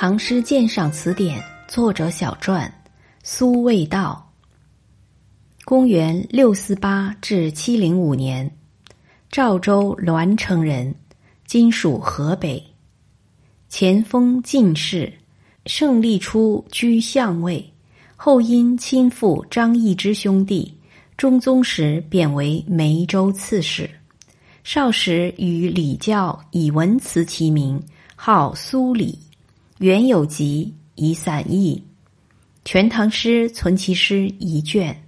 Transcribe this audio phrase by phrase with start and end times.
[0.00, 2.72] 唐诗鉴赏词典》作者小传，
[3.24, 4.30] 苏味道。
[5.64, 8.48] 公元六四八至七零五年，
[9.28, 10.94] 赵州栾城人，
[11.46, 12.62] 今属河北。
[13.68, 15.12] 前封进士，
[15.66, 17.68] 胜利初居相位，
[18.14, 20.72] 后因亲父张易之兄弟，
[21.16, 23.90] 中宗时贬为梅州刺史。
[24.62, 27.82] 少时与礼教以文辞齐名，
[28.14, 29.18] 号苏礼。
[29.78, 31.76] 原有集，已散佚，
[32.64, 35.07] 《全唐诗》存其诗一卷。